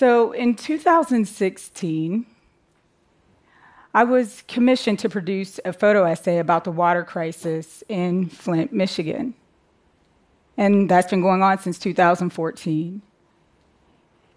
So 0.00 0.32
in 0.32 0.54
2016, 0.54 2.26
I 3.92 4.04
was 4.04 4.42
commissioned 4.48 4.98
to 5.00 5.10
produce 5.10 5.60
a 5.62 5.74
photo 5.74 6.04
essay 6.04 6.38
about 6.38 6.64
the 6.64 6.72
water 6.72 7.04
crisis 7.04 7.84
in 7.86 8.30
Flint, 8.30 8.72
Michigan. 8.72 9.34
And 10.56 10.90
that's 10.90 11.10
been 11.10 11.20
going 11.20 11.42
on 11.42 11.58
since 11.58 11.78
2014. 11.78 13.02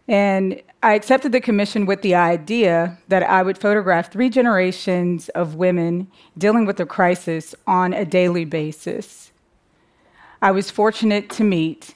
And 0.10 0.62
I 0.84 0.96
accepted 0.96 1.32
the 1.32 1.40
commission 1.40 1.86
with 1.86 2.02
the 2.02 2.16
idea 2.16 2.98
that 3.08 3.24
I 3.24 3.42
would 3.42 3.58
photograph 3.58 4.12
three 4.12 4.30
generations 4.30 5.30
of 5.30 5.56
women 5.56 6.12
dealing 6.38 6.66
with 6.66 6.76
the 6.76 6.86
crisis 6.86 7.56
on 7.66 7.94
a 7.94 8.04
daily 8.04 8.44
basis. 8.44 9.32
I 10.42 10.52
was 10.52 10.70
fortunate 10.70 11.30
to 11.30 11.46
meet 11.46 11.96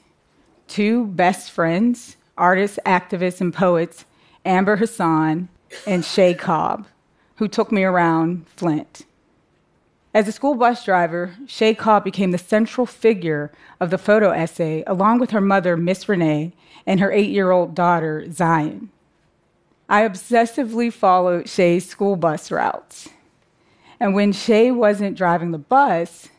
two 0.69 1.07
best 1.07 1.51
friends, 1.51 2.16
artists, 2.37 2.79
activists, 2.85 3.41
and 3.41 3.53
poets, 3.53 4.05
Amber 4.45 4.77
Hasan 4.77 5.49
and 5.85 6.05
Shea 6.05 6.33
Cobb, 6.33 6.87
who 7.35 7.47
took 7.47 7.71
me 7.71 7.83
around 7.83 8.47
Flint. 8.47 9.05
As 10.13 10.27
a 10.27 10.31
school 10.31 10.55
bus 10.55 10.83
driver, 10.83 11.35
Shea 11.45 11.75
Cobb 11.75 12.03
became 12.03 12.31
the 12.31 12.37
central 12.37 12.87
figure 12.87 13.51
of 13.79 13.89
the 13.89 13.97
photo 13.97 14.31
essay, 14.31 14.83
along 14.87 15.19
with 15.19 15.31
her 15.31 15.41
mother, 15.41 15.77
Miss 15.77 16.09
Renee, 16.09 16.53
and 16.85 16.99
her 16.99 17.11
eight 17.11 17.29
year 17.29 17.51
old 17.51 17.75
daughter, 17.75 18.25
Zion. 18.31 18.89
I 19.89 20.01
obsessively 20.01 20.91
followed 20.91 21.47
Shea's 21.47 21.87
school 21.87 22.15
bus 22.15 22.51
routes. 22.51 23.09
And 23.99 24.13
when 24.13 24.31
Shea 24.31 24.71
wasn't 24.71 25.17
driving 25.17 25.51
the 25.51 25.57
bus, 25.57 26.29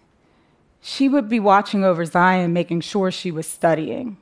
she 0.81 1.09
would 1.09 1.29
be 1.29 1.41
watching 1.41 1.85
over 1.85 2.05
Zion, 2.05 2.53
making 2.53 2.81
sure 2.81 3.11
she 3.11 3.31
was 3.31 3.47
studying. 3.47 4.17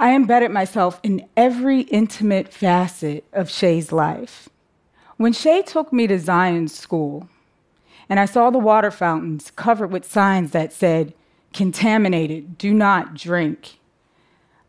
I 0.00 0.14
embedded 0.14 0.50
myself 0.50 0.98
in 1.02 1.28
every 1.36 1.82
intimate 1.82 2.54
facet 2.54 3.22
of 3.34 3.50
Shea's 3.50 3.92
life. 3.92 4.48
When 5.18 5.34
Shea 5.34 5.60
took 5.60 5.92
me 5.92 6.06
to 6.06 6.18
Zion's 6.18 6.74
school, 6.74 7.28
and 8.08 8.18
I 8.18 8.24
saw 8.24 8.48
the 8.48 8.58
water 8.58 8.90
fountains 8.90 9.52
covered 9.56 9.92
with 9.92 10.10
signs 10.10 10.52
that 10.52 10.72
said, 10.72 11.12
contaminated, 11.52 12.56
do 12.56 12.72
not 12.72 13.12
drink, 13.12 13.78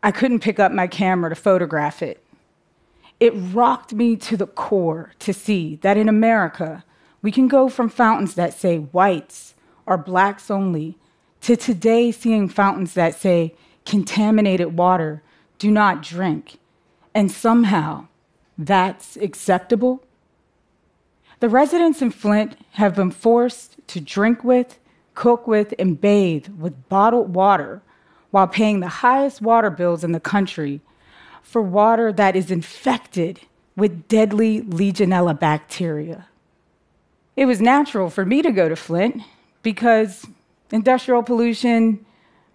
I 0.02 0.10
couldn't 0.10 0.40
pick 0.40 0.60
up 0.60 0.70
my 0.70 0.86
camera 0.86 1.30
to 1.30 1.34
photograph 1.34 2.02
it. 2.02 2.22
It 3.18 3.32
rocked 3.32 3.94
me 3.94 4.16
to 4.16 4.36
the 4.36 4.46
core 4.46 5.14
to 5.20 5.32
see 5.32 5.76
that 5.76 5.96
in 5.96 6.10
America, 6.10 6.84
we 7.22 7.32
can 7.32 7.48
go 7.48 7.70
from 7.70 7.88
fountains 7.88 8.34
that 8.34 8.52
say 8.52 8.80
whites 8.80 9.54
or 9.86 9.96
blacks 9.96 10.50
only 10.50 10.98
to 11.40 11.56
today 11.56 12.12
seeing 12.12 12.50
fountains 12.50 12.92
that 12.92 13.14
say 13.14 13.54
contaminated 13.84 14.76
water, 14.76 15.22
do 15.58 15.70
not 15.70 16.02
drink. 16.02 16.58
And 17.14 17.30
somehow 17.30 18.08
that's 18.56 19.16
acceptable. 19.16 20.02
The 21.40 21.48
residents 21.48 22.00
in 22.00 22.10
Flint 22.10 22.56
have 22.72 22.94
been 22.94 23.10
forced 23.10 23.76
to 23.88 24.00
drink 24.00 24.44
with, 24.44 24.78
cook 25.14 25.46
with, 25.46 25.74
and 25.78 26.00
bathe 26.00 26.48
with 26.48 26.88
bottled 26.88 27.34
water 27.34 27.82
while 28.30 28.46
paying 28.46 28.80
the 28.80 28.88
highest 28.88 29.42
water 29.42 29.70
bills 29.70 30.04
in 30.04 30.12
the 30.12 30.20
country 30.20 30.80
for 31.42 31.60
water 31.60 32.12
that 32.12 32.36
is 32.36 32.50
infected 32.50 33.40
with 33.76 34.08
deadly 34.08 34.62
Legionella 34.62 35.38
bacteria. 35.38 36.28
It 37.36 37.46
was 37.46 37.60
natural 37.60 38.10
for 38.10 38.24
me 38.24 38.42
to 38.42 38.52
go 38.52 38.68
to 38.68 38.76
Flint 38.76 39.22
because 39.62 40.26
industrial 40.70 41.22
pollution, 41.22 42.04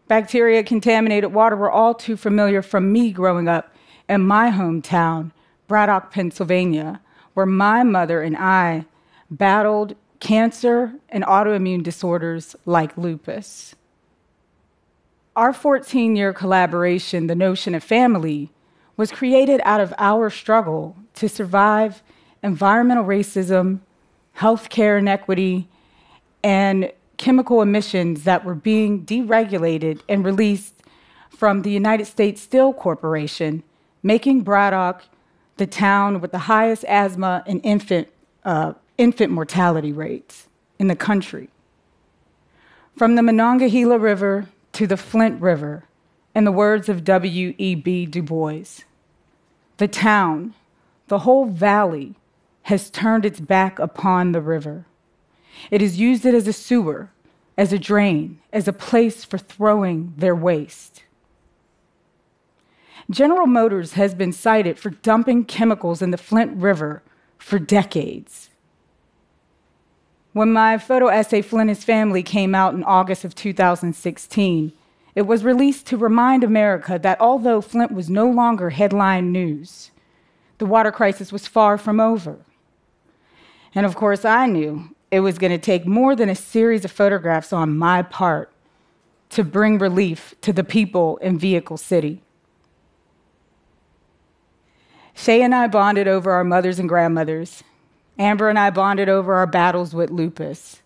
bacteria, 0.08 0.64
contaminated 0.64 1.34
water 1.34 1.56
were 1.56 1.72
all 1.72 1.94
too 1.94 2.18
familiar 2.18 2.62
from 2.62 2.92
me 2.92 3.12
growing 3.12 3.48
up 3.48 3.74
in 4.08 4.22
my 4.22 4.52
hometown, 4.52 5.32
Braddock, 5.68 6.12
Pennsylvania, 6.12 7.02
where 7.34 7.46
my 7.46 7.84
mother 7.84 8.22
and 8.22 8.38
I 8.38 8.86
battled 9.30 9.96
cancer 10.20 10.94
and 11.10 11.24
autoimmune 11.26 11.84
disorders 11.84 12.56
like 12.66 12.98
lupus. 12.98 13.76
Our 15.36 15.54
14 15.54 16.16
year 16.16 16.34
collaboration, 16.34 17.28
The 17.28 17.36
Notion 17.36 17.76
of 17.76 17.84
Family, 17.84 18.52
was 18.96 19.12
created 19.12 19.62
out 19.64 19.80
of 19.80 19.94
our 20.00 20.30
struggle 20.30 20.96
to 21.16 21.30
survive 21.30 22.02
environmental 22.42 23.04
racism, 23.04 23.82
healthcare 24.38 24.98
inequity, 24.98 25.70
and 26.44 26.92
chemical 27.18 27.62
emissions 27.62 28.24
that 28.24 28.46
were 28.46 28.56
being 28.56 29.06
deregulated 29.06 30.02
and 30.08 30.24
released 30.24 30.82
from 31.30 31.62
the 31.62 31.72
United 31.72 32.06
States 32.06 32.42
Steel 32.42 32.74
Corporation, 32.74 33.64
making 34.02 34.42
Braddock 34.42 35.04
the 35.58 35.68
town 35.68 36.20
with 36.22 36.32
the 36.32 36.40
highest 36.40 36.84
asthma 36.86 37.44
and 37.46 37.60
infant, 37.64 38.08
uh, 38.44 38.74
infant 38.98 39.32
mortality 39.32 39.92
rates 39.92 40.48
in 40.80 40.88
the 40.88 40.96
country. 40.96 41.50
From 42.96 43.14
the 43.16 43.22
Monongahela 43.22 44.00
River 44.00 44.48
to 44.74 44.88
the 44.88 44.98
Flint 44.98 45.40
River, 45.40 45.84
in 46.34 46.44
the 46.44 46.52
words 46.52 46.90
of 46.90 47.04
W.E.B. 47.04 48.06
Du 48.08 48.22
Bois, 48.24 48.84
the 49.78 49.88
town, 49.88 50.54
the 51.08 51.20
whole 51.20 51.46
valley, 51.46 52.16
has 52.64 52.90
turned 52.90 53.26
its 53.26 53.40
back 53.40 53.80
upon 53.80 54.32
the 54.32 54.42
river. 54.42 54.86
It 55.72 55.82
has 55.82 56.00
used 56.00 56.26
it 56.26 56.34
as 56.34 56.48
a 56.48 56.54
sewer, 56.54 57.12
as 57.58 57.74
a 57.74 57.80
drain, 57.80 58.40
as 58.54 58.68
a 58.68 58.74
place 58.74 59.24
for 59.24 59.38
throwing 59.38 60.14
their 60.18 60.36
waste. 60.36 61.04
General 63.10 63.48
Motors 63.48 63.94
has 63.94 64.14
been 64.14 64.34
cited 64.34 64.78
for 64.78 64.90
dumping 64.90 65.46
chemicals 65.46 66.02
in 66.02 66.12
the 66.12 66.18
Flint 66.18 66.56
River 66.58 67.04
for 67.38 67.58
decades. 67.58 68.50
When 70.34 70.52
my 70.52 70.78
photo 70.78 71.08
essay, 71.08 71.42
Flint 71.42 71.70
is 71.70 71.84
Family, 71.84 72.22
came 72.22 72.54
out 72.54 72.74
in 72.74 72.84
August 72.84 73.24
of 73.24 73.34
2016, 73.34 74.74
it 75.16 75.26
was 75.26 75.44
released 75.44 75.88
to 75.88 75.98
remind 75.98 76.44
America 76.44 77.00
that 77.02 77.20
although 77.20 77.60
Flint 77.60 77.92
was 77.92 78.08
no 78.08 78.30
longer 78.30 78.70
headline 78.70 79.32
news, 79.32 79.90
the 80.60 80.66
water 80.66 80.92
crisis 80.92 81.32
was 81.32 81.48
far 81.48 81.78
from 81.78 82.00
over. 82.00 82.38
And 83.74 83.86
of 83.86 83.96
course, 83.96 84.26
I 84.26 84.46
knew 84.46 84.96
it 85.12 85.22
was 85.22 85.38
going 85.38 85.52
to 85.52 85.58
take 85.58 85.86
more 85.86 86.16
than 86.16 86.30
a 86.30 86.36
series 86.36 86.84
of 86.86 86.92
photographs 86.92 87.54
on 87.54 87.78
my 87.78 88.02
part 88.02 88.52
to 89.30 89.44
bring 89.44 89.78
relief 89.78 90.36
to 90.42 90.54
the 90.54 90.64
people 90.64 91.18
in 91.18 91.38
Vehicle 91.38 91.78
City. 91.78 92.22
Shea 95.14 95.42
and 95.42 95.56
I 95.56 95.68
bonded 95.68 96.08
over 96.08 96.32
our 96.32 96.44
mothers 96.44 96.80
and 96.80 96.88
grandmothers, 96.88 97.64
Amber 98.20 98.50
and 98.50 98.58
I 98.58 98.70
bonded 98.70 99.10
over 99.10 99.36
our 99.36 99.48
battles 99.48 99.94
with 99.94 100.10
lupus. 100.10 100.82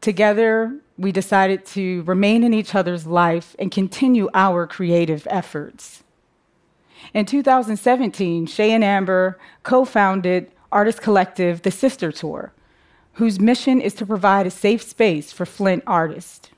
Together, 0.00 0.78
we 0.96 1.12
decided 1.12 1.64
to 1.66 2.02
remain 2.02 2.42
in 2.42 2.54
each 2.54 2.74
other's 2.74 3.06
life 3.06 3.54
and 3.58 3.70
continue 3.70 4.28
our 4.34 4.66
creative 4.66 5.26
efforts. 5.30 6.02
In 7.12 7.26
2017, 7.26 8.46
Shea 8.46 8.72
and 8.72 8.84
Amber 8.84 9.38
co 9.62 9.84
founded 9.84 10.50
artist 10.72 11.02
collective 11.02 11.62
The 11.62 11.70
Sister 11.70 12.12
Tour, 12.12 12.52
whose 13.20 13.38
mission 13.38 13.82
is 13.82 13.92
to 13.92 14.06
provide 14.06 14.46
a 14.46 14.50
safe 14.50 14.82
space 14.82 15.30
for 15.30 15.44
Flint 15.44 15.82
artists. 15.86 16.48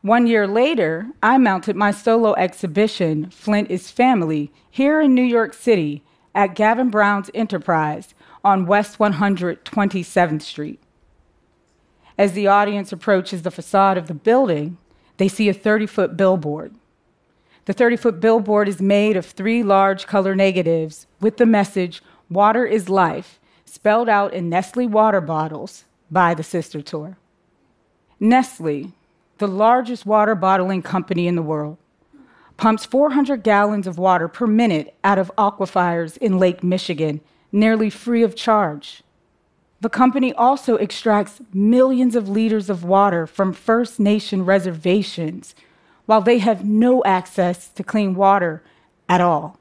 One 0.00 0.26
year 0.26 0.46
later, 0.46 1.08
I 1.22 1.36
mounted 1.36 1.76
my 1.76 1.90
solo 1.90 2.34
exhibition, 2.36 3.28
Flint 3.28 3.70
is 3.70 3.90
Family, 3.90 4.50
here 4.70 5.02
in 5.02 5.14
New 5.14 5.20
York 5.22 5.52
City 5.52 6.02
at 6.34 6.54
Gavin 6.54 6.88
Brown's 6.88 7.30
Enterprise 7.34 8.14
on 8.42 8.64
West 8.64 8.96
127th 8.96 10.40
Street. 10.40 10.80
As 12.16 12.32
the 12.32 12.46
audience 12.46 12.90
approaches 12.90 13.42
the 13.42 13.50
facade 13.50 13.98
of 13.98 14.08
the 14.08 14.14
building, 14.14 14.78
they 15.18 15.28
see 15.28 15.50
a 15.50 15.52
30 15.52 15.84
foot 15.84 16.16
billboard. 16.16 16.74
The 17.66 17.74
30 17.74 17.96
foot 17.96 18.20
billboard 18.20 18.70
is 18.70 18.80
made 18.80 19.18
of 19.18 19.26
three 19.26 19.62
large 19.62 20.06
color 20.06 20.34
negatives 20.34 21.06
with 21.20 21.36
the 21.36 21.44
message, 21.44 22.02
Water 22.30 22.64
is 22.64 22.88
Life, 22.88 23.38
spelled 23.68 24.08
out 24.08 24.34
in 24.34 24.48
Nestle 24.48 24.86
water 24.86 25.20
bottles 25.20 25.84
by 26.10 26.34
the 26.34 26.42
Sister 26.42 26.80
Tour. 26.82 27.16
Nestle, 28.18 28.92
the 29.38 29.46
largest 29.46 30.04
water 30.04 30.34
bottling 30.34 30.82
company 30.82 31.26
in 31.26 31.36
the 31.36 31.42
world, 31.42 31.78
pumps 32.56 32.84
400 32.84 33.42
gallons 33.42 33.86
of 33.86 33.98
water 33.98 34.26
per 34.28 34.46
minute 34.46 34.94
out 35.04 35.18
of 35.18 35.30
aquifers 35.38 36.16
in 36.16 36.38
Lake 36.38 36.62
Michigan 36.62 37.20
nearly 37.52 37.90
free 37.90 38.22
of 38.22 38.34
charge. 38.34 39.02
The 39.80 39.88
company 39.88 40.32
also 40.32 40.76
extracts 40.76 41.40
millions 41.52 42.16
of 42.16 42.28
liters 42.28 42.68
of 42.68 42.82
water 42.82 43.26
from 43.26 43.52
First 43.52 44.00
Nation 44.00 44.44
reservations 44.44 45.54
while 46.06 46.20
they 46.20 46.38
have 46.38 46.64
no 46.64 47.04
access 47.04 47.68
to 47.68 47.84
clean 47.84 48.14
water 48.14 48.62
at 49.08 49.20
all. 49.20 49.58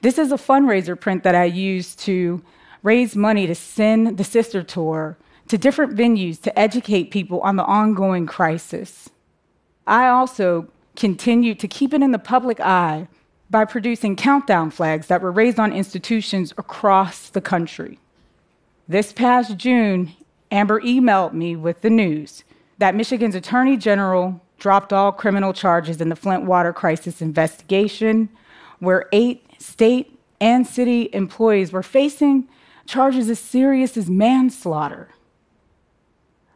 This 0.00 0.18
is 0.18 0.32
a 0.32 0.36
fundraiser 0.36 0.98
print 0.98 1.24
that 1.24 1.34
I 1.34 1.44
use 1.44 1.94
to 1.96 2.42
raise 2.82 3.16
money 3.16 3.46
to 3.46 3.54
send 3.54 4.16
the 4.16 4.24
sister 4.24 4.62
tour 4.62 5.16
to 5.48 5.58
different 5.58 5.96
venues 5.96 6.40
to 6.40 6.58
educate 6.58 7.10
people 7.10 7.40
on 7.40 7.56
the 7.56 7.64
ongoing 7.64 8.26
crisis. 8.26 9.10
I 9.86 10.08
also 10.08 10.68
continue 10.96 11.54
to 11.54 11.66
keep 11.66 11.92
it 11.92 12.02
in 12.02 12.12
the 12.12 12.18
public 12.18 12.60
eye 12.60 13.08
by 13.50 13.64
producing 13.64 14.14
countdown 14.14 14.70
flags 14.70 15.08
that 15.08 15.20
were 15.20 15.32
raised 15.32 15.58
on 15.58 15.72
institutions 15.72 16.52
across 16.56 17.30
the 17.30 17.40
country. 17.40 17.98
This 18.88 19.12
past 19.12 19.56
June, 19.56 20.12
Amber 20.52 20.80
emailed 20.80 21.32
me 21.32 21.56
with 21.56 21.80
the 21.80 21.90
news 21.90 22.44
that 22.78 22.94
Michigan's 22.94 23.34
Attorney 23.34 23.76
General 23.76 24.40
dropped 24.58 24.92
all 24.92 25.10
criminal 25.10 25.52
charges 25.52 26.00
in 26.00 26.08
the 26.08 26.16
Flint 26.16 26.44
water 26.44 26.72
crisis 26.72 27.20
investigation, 27.20 28.28
where 28.78 29.08
eight 29.12 29.44
state 29.58 30.18
and 30.40 30.66
city 30.66 31.10
employees 31.12 31.72
were 31.72 31.82
facing 31.82 32.48
charges 32.86 33.30
as 33.30 33.38
serious 33.38 33.96
as 33.96 34.08
manslaughter. 34.08 35.08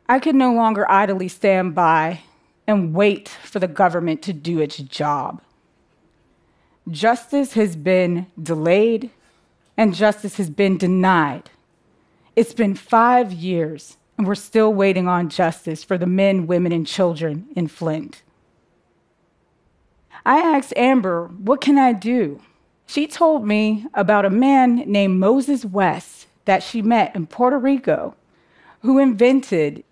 I 0.09 0.19
could 0.19 0.35
no 0.35 0.53
longer 0.53 0.91
idly 0.91 1.29
stand 1.29 1.75
by 1.75 2.21
and 2.67 2.94
wait 2.94 3.29
for 3.29 3.59
the 3.59 3.69
government 3.69 4.23
to 4.23 4.32
do 4.32 4.61
its 4.61 4.76
job. 4.76 5.41
Justice 6.91 7.55
has 7.55 7.76
been 7.76 8.26
delayed 8.41 9.11
and 9.76 9.94
justice 9.94 10.37
has 10.37 10.50
been 10.50 10.76
denied. 10.76 11.50
It's 12.37 12.55
been 12.55 12.75
five 12.75 13.32
years 13.32 13.97
and 14.17 14.26
we're 14.26 14.35
still 14.35 14.73
waiting 14.73 15.09
on 15.09 15.29
justice 15.29 15.82
for 15.82 15.99
the 15.99 16.06
men, 16.06 16.47
women, 16.47 16.73
and 16.73 16.87
children 16.87 17.49
in 17.56 17.69
Flint. 17.69 18.23
I 20.25 20.38
asked 20.38 20.73
Amber, 20.76 21.26
What 21.26 21.61
can 21.61 21.79
I 21.79 21.93
do? 21.93 22.41
She 22.86 23.06
told 23.06 23.46
me 23.46 23.86
about 23.94 24.25
a 24.25 24.31
man 24.31 24.76
named 24.86 25.19
Moses 25.19 25.64
West 25.64 26.26
that 26.44 26.62
she 26.62 26.82
met 26.82 27.14
in 27.16 27.26
Puerto 27.26 27.58
Rico 27.58 28.14
who 28.84 28.98
invented 28.98 29.82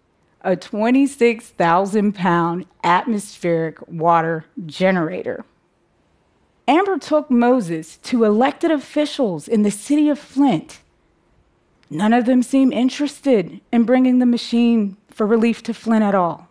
a 0.43 0.55
26,000 0.55 2.15
pound 2.15 2.67
atmospheric 2.85 3.79
water 3.89 4.45
generator. 4.67 5.45
Amber 6.69 6.99
took 6.99 7.31
Moses 7.31 7.97
to 7.99 8.25
elected 8.25 8.71
officials 8.71 9.49
in 9.49 9.63
the 9.63 9.71
city 9.71 10.09
of 10.09 10.19
Flint. 10.19 10.81
None 11.89 12.13
of 12.13 12.27
them 12.27 12.43
seemed 12.43 12.73
interested 12.73 13.61
in 13.73 13.85
bringing 13.85 14.19
the 14.19 14.27
machine 14.27 14.97
for 15.09 15.27
relief 15.27 15.63
to 15.65 15.75
Flint 15.75 16.05
at 16.05 16.15
all. 16.15 16.49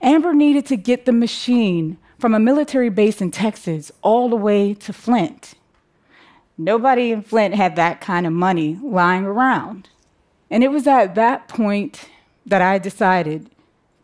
Amber 0.00 0.34
needed 0.34 0.66
to 0.66 0.76
get 0.76 1.06
the 1.06 1.12
machine 1.12 1.98
from 2.18 2.34
a 2.34 2.40
military 2.40 2.88
base 2.88 3.20
in 3.20 3.30
Texas 3.30 3.92
all 4.02 4.28
the 4.28 4.36
way 4.36 4.74
to 4.74 4.92
Flint. 4.92 5.54
Nobody 6.58 7.12
in 7.12 7.22
Flint 7.22 7.54
had 7.54 7.76
that 7.76 8.00
kind 8.00 8.26
of 8.26 8.32
money 8.32 8.78
lying 8.82 9.24
around. 9.24 9.90
And 10.50 10.64
it 10.64 10.70
was 10.70 10.86
at 10.86 11.14
that 11.14 11.48
point 11.48 12.08
that 12.46 12.62
I 12.62 12.78
decided 12.78 13.50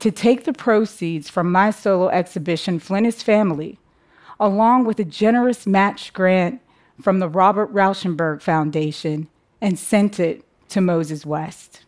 to 0.01 0.11
take 0.11 0.45
the 0.45 0.53
proceeds 0.53 1.31
from 1.31 1.51
my 1.51 1.71
solo 1.71 2.09
exhibition, 2.09 2.79
Flint 2.79 3.07
is 3.07 3.23
Family, 3.23 3.79
along 4.41 4.85
with 4.85 4.99
a 4.99 5.05
generous 5.05 5.67
match 5.67 6.13
grant 6.13 6.61
from 7.01 7.21
the 7.21 7.29
Robert 7.29 7.73
Rauschenberg 7.73 8.43
Foundation, 8.43 9.29
and 9.61 9.79
sent 9.79 10.19
it 10.19 10.45
to 10.69 10.81
Moses 10.81 11.25
West. 11.25 11.85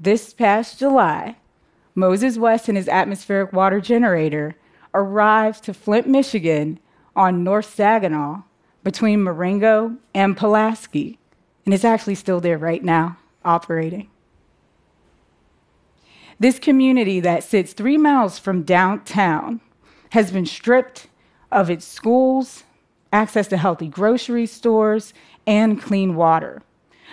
This 0.00 0.32
past 0.32 0.78
July, 0.78 1.36
Moses 1.94 2.38
West 2.38 2.68
and 2.68 2.76
his 2.76 2.88
atmospheric 2.88 3.52
water 3.52 3.80
generator 3.80 4.56
arrived 4.96 5.64
to 5.64 5.74
Flint, 5.74 6.06
Michigan 6.06 6.80
on 7.14 7.44
North 7.44 7.74
Saginaw 7.74 8.42
between 8.82 9.22
Marengo 9.22 9.96
and 10.14 10.36
Pulaski, 10.36 11.18
and 11.64 11.74
it's 11.74 11.84
actually 11.84 12.14
still 12.14 12.40
there 12.40 12.58
right 12.58 12.82
now, 12.82 13.18
operating. 13.44 14.08
This 16.38 16.58
community 16.58 17.20
that 17.20 17.44
sits 17.44 17.72
three 17.72 17.96
miles 17.96 18.38
from 18.38 18.62
downtown 18.62 19.60
has 20.10 20.30
been 20.30 20.46
stripped 20.46 21.08
of 21.50 21.70
its 21.70 21.84
schools, 21.84 22.64
access 23.12 23.48
to 23.48 23.56
healthy 23.56 23.88
grocery 23.88 24.46
stores, 24.46 25.14
and 25.46 25.80
clean 25.80 26.14
water. 26.14 26.62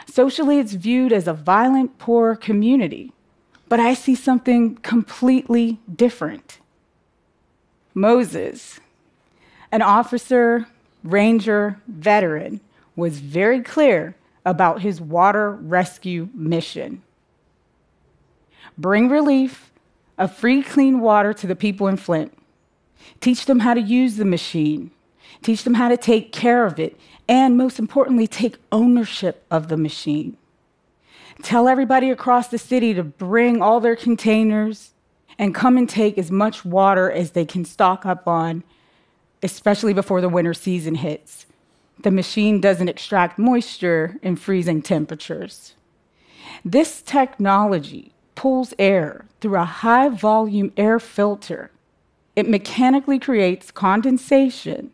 Socially, 0.08 0.60
it's 0.60 0.74
viewed 0.74 1.14
as 1.14 1.28
a 1.28 1.34
violent, 1.34 1.98
poor 1.98 2.36
community, 2.36 3.14
but 3.70 3.80
I 3.80 3.94
see 3.94 4.16
something 4.16 4.76
completely 4.78 5.80
different. 5.94 6.60
Moses, 7.94 8.80
an 9.72 9.81
officer 9.81 10.68
Ranger 11.04 11.81
veteran, 11.88 12.62
was 12.95 13.19
very 13.19 13.62
clear 13.62 14.16
about 14.45 14.81
his 14.81 15.01
water 15.01 15.51
rescue 15.51 16.30
mission. 16.34 17.01
Bring 18.78 19.10
relief 19.10 19.72
of 20.18 20.34
free, 20.34 20.63
clean 20.63 21.00
water 21.00 21.34
to 21.34 21.48
the 21.48 21.56
people 21.56 21.88
in 21.88 21.98
Flint, 21.98 22.38
teach 23.19 23.45
them 23.45 23.60
how 23.60 23.74
to 23.74 23.81
use 23.81 24.16
the 24.16 24.25
machine, 24.25 24.92
teach 25.42 25.63
them 25.63 25.75
how 25.75 25.89
to 25.89 25.98
take 25.98 26.31
care 26.31 26.66
of 26.66 26.80
it, 26.80 26.98
and 27.28 27.57
most 27.57 27.80
importantly, 27.80 28.28
take 28.28 28.57
ownership 28.72 29.44
of 29.50 29.68
the 29.68 29.78
machine. 29.78 30.38
Tell 31.42 31.68
everybody 31.68 32.10
across 32.10 32.48
the 32.48 32.57
city 32.57 32.94
to 32.94 33.04
bring 33.04 33.62
all 33.62 33.80
their 33.80 33.96
containers 33.96 34.93
and 35.38 35.56
come 35.56 35.78
and 35.78 35.90
take 35.90 36.18
as 36.18 36.32
much 36.32 36.66
water 36.66 37.12
as 37.12 37.32
they 37.32 37.46
can 37.46 37.66
stock 37.66 38.06
up 38.06 38.28
on 38.28 38.64
especially 39.44 39.94
before 39.94 40.22
the 40.22 40.30
winter 40.30 40.54
season 40.54 40.96
hits. 40.96 41.46
The 42.02 42.12
machine 42.12 42.60
doesn't 42.60 42.90
extract 42.90 43.38
moisture 43.38 44.18
in 44.24 44.38
freezing 44.38 44.82
temperatures. 44.82 45.76
This 46.66 47.02
technology 47.02 48.14
pulls 48.36 48.74
air 48.80 49.26
through 49.42 49.58
a 49.58 49.66
high 49.66 50.10
volume 50.10 50.72
air 50.78 51.00
filter. 51.00 51.72
It 52.36 52.50
mechanically 52.50 53.20
creates 53.20 53.70
condensation, 53.70 54.92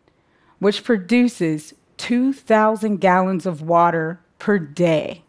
which 0.58 0.84
produces 0.84 1.74
2,000 1.98 2.98
gallons 2.98 3.46
of 3.46 3.62
water 3.62 4.20
per 4.40 4.60
day. 4.60 5.24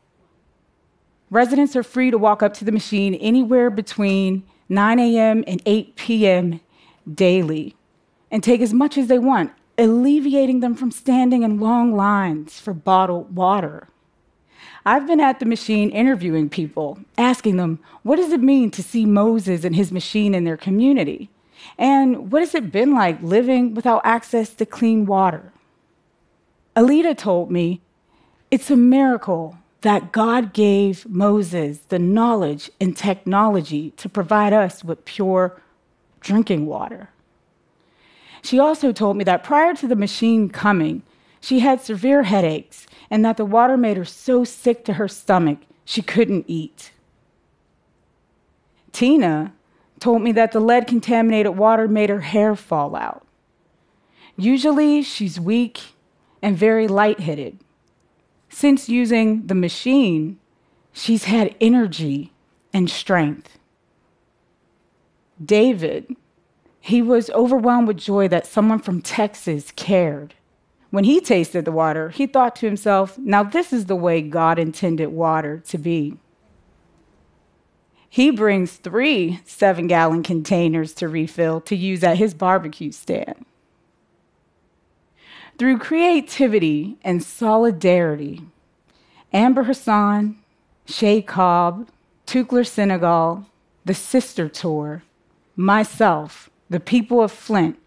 Residents 1.30 1.76
are 1.76 1.84
free 1.84 2.10
to 2.10 2.18
walk 2.18 2.42
up 2.42 2.54
to 2.54 2.64
the 2.64 2.72
machine 2.72 3.14
anywhere 3.14 3.70
between 3.70 4.42
9 4.70 4.98
a.m. 5.00 5.42
and 5.48 5.60
8 5.66 5.96
p.m. 5.96 6.60
daily 7.12 7.74
and 8.30 8.42
take 8.42 8.60
as 8.60 8.72
much 8.72 8.96
as 8.96 9.08
they 9.08 9.18
want, 9.18 9.52
alleviating 9.76 10.60
them 10.60 10.76
from 10.76 10.92
standing 10.92 11.42
in 11.42 11.58
long 11.58 11.92
lines 11.92 12.60
for 12.60 12.72
bottled 12.72 13.34
water. 13.34 13.88
I've 14.86 15.08
been 15.08 15.20
at 15.20 15.40
the 15.40 15.46
machine 15.46 15.90
interviewing 15.90 16.48
people, 16.48 17.00
asking 17.18 17.56
them, 17.56 17.80
what 18.04 18.16
does 18.16 18.32
it 18.32 18.40
mean 18.40 18.70
to 18.70 18.82
see 18.82 19.04
Moses 19.04 19.64
and 19.64 19.74
his 19.74 19.90
machine 19.90 20.34
in 20.34 20.44
their 20.44 20.56
community? 20.56 21.30
And 21.76 22.30
what 22.30 22.40
has 22.40 22.54
it 22.54 22.72
been 22.72 22.94
like 22.94 23.20
living 23.22 23.74
without 23.74 24.02
access 24.04 24.54
to 24.54 24.64
clean 24.64 25.04
water? 25.04 25.52
Alita 26.76 27.18
told 27.18 27.50
me, 27.50 27.80
it's 28.50 28.70
a 28.70 28.76
miracle 28.76 29.58
that 29.82 30.12
God 30.12 30.52
gave 30.52 31.08
Moses 31.08 31.80
the 31.88 31.98
knowledge 31.98 32.70
and 32.80 32.96
technology 32.96 33.92
to 33.92 34.08
provide 34.08 34.52
us 34.52 34.84
with 34.84 35.04
pure 35.04 35.60
drinking 36.20 36.66
water. 36.66 37.10
She 38.42 38.58
also 38.58 38.92
told 38.92 39.16
me 39.16 39.24
that 39.24 39.44
prior 39.44 39.74
to 39.74 39.86
the 39.86 39.96
machine 39.96 40.48
coming, 40.48 41.02
she 41.40 41.60
had 41.60 41.80
severe 41.80 42.24
headaches 42.24 42.86
and 43.10 43.24
that 43.24 43.36
the 43.36 43.44
water 43.44 43.76
made 43.76 43.96
her 43.96 44.04
so 44.04 44.44
sick 44.44 44.84
to 44.84 44.94
her 44.94 45.08
stomach 45.08 45.58
she 45.84 46.02
couldn't 46.02 46.44
eat. 46.46 46.92
Tina 48.92 49.52
told 49.98 50.22
me 50.22 50.32
that 50.32 50.52
the 50.52 50.60
lead 50.60 50.86
contaminated 50.86 51.56
water 51.56 51.88
made 51.88 52.10
her 52.10 52.20
hair 52.20 52.54
fall 52.54 52.96
out. 52.96 53.26
Usually, 54.36 55.02
she's 55.02 55.38
weak 55.38 55.80
and 56.40 56.56
very 56.56 56.88
lightheaded. 56.88 57.58
Since 58.50 58.88
using 58.88 59.46
the 59.46 59.54
machine, 59.54 60.38
she's 60.92 61.24
had 61.24 61.54
energy 61.60 62.32
and 62.72 62.90
strength. 62.90 63.58
David 65.42 66.14
he 66.80 67.02
was 67.02 67.30
overwhelmed 67.30 67.86
with 67.86 67.98
joy 67.98 68.26
that 68.28 68.46
someone 68.46 68.78
from 68.78 69.02
Texas 69.02 69.70
cared. 69.76 70.34
When 70.90 71.04
he 71.04 71.20
tasted 71.20 71.64
the 71.64 71.72
water, 71.72 72.08
he 72.08 72.26
thought 72.26 72.56
to 72.56 72.66
himself, 72.66 73.16
now 73.18 73.42
this 73.42 73.72
is 73.72 73.84
the 73.84 73.94
way 73.94 74.22
God 74.22 74.58
intended 74.58 75.08
water 75.08 75.62
to 75.68 75.78
be. 75.78 76.16
He 78.08 78.30
brings 78.30 78.72
three 78.72 79.40
seven 79.44 79.86
gallon 79.86 80.24
containers 80.24 80.92
to 80.94 81.08
refill 81.08 81.60
to 81.60 81.76
use 81.76 82.02
at 82.02 82.18
his 82.18 82.34
barbecue 82.34 82.90
stand. 82.90 83.44
Through 85.60 85.78
creativity 85.78 86.96
and 87.04 87.22
solidarity, 87.22 88.40
Amber 89.30 89.64
Hasan, 89.64 90.38
Shea 90.86 91.20
Cobb, 91.20 91.90
Tukler 92.26 92.66
Senegal, 92.66 93.44
the 93.84 93.92
Sister 93.92 94.48
Tour, 94.48 95.02
myself, 95.56 96.48
the 96.70 96.80
people 96.80 97.22
of 97.22 97.30
Flint, 97.30 97.78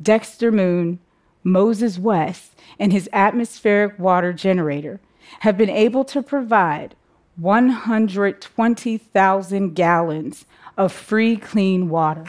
Dexter 0.00 0.52
Moon, 0.52 1.00
Moses 1.42 1.98
West, 1.98 2.52
and 2.78 2.92
his 2.92 3.08
atmospheric 3.12 3.98
water 3.98 4.32
generator 4.32 5.00
have 5.40 5.58
been 5.58 5.68
able 5.68 6.04
to 6.04 6.22
provide 6.22 6.94
120,000 7.34 9.74
gallons 9.74 10.44
of 10.78 10.92
free, 10.92 11.36
clean 11.36 11.88
water. 11.88 12.26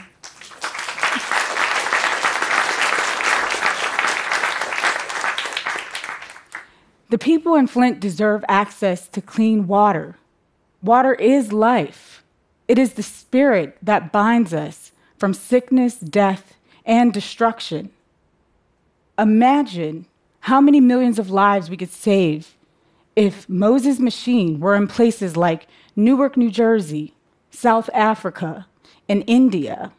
The 7.09 7.17
people 7.17 7.55
in 7.55 7.67
Flint 7.67 7.99
deserve 7.99 8.43
access 8.49 9.07
to 9.09 9.21
clean 9.21 9.67
water. 9.67 10.17
Water 10.81 11.13
is 11.13 11.53
life. 11.53 12.23
It 12.67 12.77
is 12.77 12.93
the 12.93 13.03
spirit 13.03 13.77
that 13.81 14.11
binds 14.11 14.53
us 14.53 14.91
from 15.17 15.33
sickness, 15.33 15.95
death, 15.95 16.55
and 16.85 17.13
destruction. 17.13 17.91
Imagine 19.17 20.05
how 20.41 20.59
many 20.59 20.81
millions 20.81 21.17
of 21.17 21.29
lives 21.29 21.69
we 21.69 21.77
could 21.77 21.91
save 21.91 22.55
if 23.15 23.49
Moses' 23.49 23.99
machine 23.99 24.59
were 24.59 24.75
in 24.75 24.87
places 24.87 25.35
like 25.35 25.67
Newark, 25.95 26.37
New 26.37 26.51
Jersey, 26.51 27.13
South 27.49 27.89
Africa, 27.93 28.67
and 29.09 29.23
India 29.27 29.91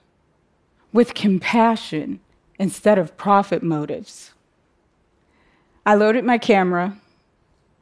with 0.92 1.14
compassion 1.14 2.20
instead 2.58 2.98
of 2.98 3.16
profit 3.16 3.62
motives. 3.62 4.32
I 5.88 5.94
loaded 5.94 6.22
my 6.22 6.36
camera, 6.36 6.98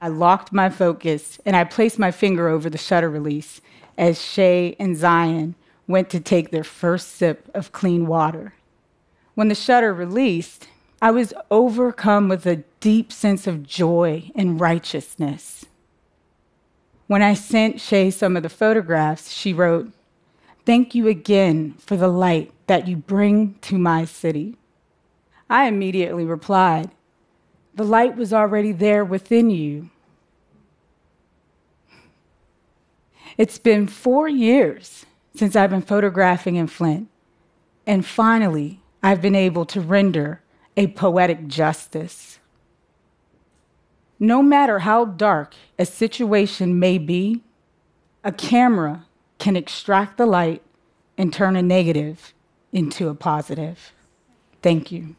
I 0.01 0.07
locked 0.07 0.53
my 0.53 0.71
focus, 0.71 1.41
and 1.45 1.57
I 1.57 1.65
placed 1.65 1.99
my 1.99 2.13
finger 2.13 2.47
over 2.47 2.71
the 2.71 2.79
shutter 2.79 3.11
release 3.11 3.61
as 3.99 4.23
Shea 4.23 4.77
and 4.79 4.97
Zion 4.97 5.57
went 5.89 6.09
to 6.11 6.21
take 6.21 6.53
their 6.53 6.63
first 6.63 7.17
sip 7.17 7.51
of 7.53 7.73
clean 7.73 8.07
water. 8.07 8.55
When 9.35 9.49
the 9.49 9.57
shutter 9.57 9.93
released, 9.93 10.69
I 11.03 11.11
was 11.11 11.35
overcome 11.51 12.29
with 12.29 12.47
a 12.47 12.63
deep 12.79 13.11
sense 13.11 13.49
of 13.49 13.67
joy 13.67 14.31
and 14.37 14.61
righteousness. 14.61 15.65
When 17.09 17.23
I 17.23 17.35
sent 17.35 17.81
Shea 17.81 18.13
some 18.13 18.37
of 18.37 18.45
the 18.45 18.49
photographs, 18.49 19.33
she 19.33 19.53
wrote, 19.53 19.91
Thank 20.65 20.95
you 20.95 21.09
again 21.09 21.75
for 21.81 21.97
the 21.97 22.07
light 22.07 22.53
that 22.69 22.87
you 22.87 22.99
bring 22.99 23.55
to 23.63 23.77
my 23.77 24.05
city. 24.05 24.59
I 25.51 25.67
immediately 25.67 26.25
replied, 26.25 26.93
The 27.77 27.85
light 27.85 28.17
was 28.17 28.33
already 28.33 28.73
there 28.73 29.05
within 29.05 29.51
you. 29.51 29.91
It's 33.37 33.59
been 33.59 33.87
four 33.87 34.29
years 34.29 35.05
since 35.35 35.55
I've 35.55 35.71
been 35.71 35.83
photographing 35.83 36.57
in 36.57 36.67
Flint, 36.69 37.09
and 37.87 38.05
finally, 38.05 38.81
I've 39.03 39.21
been 39.21 39.35
able 39.35 39.67
to 39.67 39.81
render 39.83 40.41
a 40.75 40.87
poetic 40.89 41.47
justice. 41.47 42.39
No 44.19 44.43
matter 44.43 44.79
how 44.81 45.05
dark 45.05 45.55
a 45.79 45.85
situation 45.85 46.79
may 46.79 46.97
be, 46.97 47.43
a 48.25 48.33
camera 48.33 49.05
can 49.39 49.55
extract 49.55 50.17
the 50.17 50.25
light 50.25 50.63
and 51.19 51.31
turn 51.31 51.57
a 51.57 51.63
negative 51.63 52.33
into 52.73 53.09
a 53.09 53.15
positive. 53.15 53.93
Thank 54.63 54.91
you. 54.91 55.17